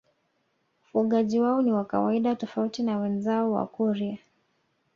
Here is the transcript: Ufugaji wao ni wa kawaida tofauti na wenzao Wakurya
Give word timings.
Ufugaji 0.85 1.39
wao 1.39 1.61
ni 1.61 1.71
wa 1.71 1.85
kawaida 1.85 2.35
tofauti 2.35 2.83
na 2.83 2.97
wenzao 2.97 3.51
Wakurya 3.51 4.17